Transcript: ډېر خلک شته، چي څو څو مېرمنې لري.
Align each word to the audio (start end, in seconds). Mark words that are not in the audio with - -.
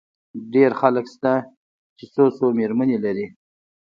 ډېر 0.53 0.71
خلک 0.81 1.05
شته، 1.13 1.33
چي 1.97 2.05
څو 2.13 2.25
څو 2.37 2.45
مېرمنې 2.59 2.97
لري. 3.05 3.27